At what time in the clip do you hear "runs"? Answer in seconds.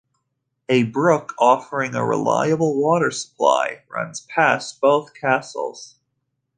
3.87-4.21